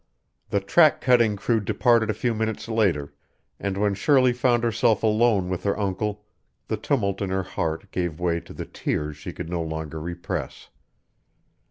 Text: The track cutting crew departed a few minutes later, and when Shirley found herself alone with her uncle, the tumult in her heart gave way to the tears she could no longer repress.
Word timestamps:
The 0.49 0.59
track 0.61 0.99
cutting 0.99 1.35
crew 1.35 1.59
departed 1.59 2.09
a 2.09 2.15
few 2.15 2.33
minutes 2.33 2.67
later, 2.67 3.13
and 3.59 3.77
when 3.77 3.93
Shirley 3.93 4.33
found 4.33 4.63
herself 4.63 5.03
alone 5.03 5.47
with 5.47 5.61
her 5.61 5.77
uncle, 5.79 6.25
the 6.69 6.75
tumult 6.77 7.21
in 7.21 7.29
her 7.29 7.43
heart 7.43 7.91
gave 7.91 8.19
way 8.19 8.39
to 8.39 8.53
the 8.53 8.65
tears 8.65 9.15
she 9.15 9.31
could 9.31 9.51
no 9.51 9.61
longer 9.61 10.01
repress. 10.01 10.69